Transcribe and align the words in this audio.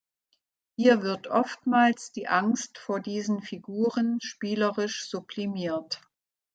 Hier 0.77 1.03
wird 1.03 1.27
oftmals 1.27 2.11
die 2.11 2.27
Angst 2.27 2.79
vor 2.79 2.99
diesen 2.99 3.43
Figuren 3.43 4.19
spielerisch 4.19 5.07
sublimiert. 5.07 6.01